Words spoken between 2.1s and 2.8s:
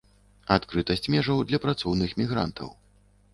мігрантаў.